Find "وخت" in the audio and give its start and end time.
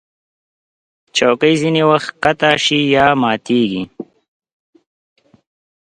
1.91-2.05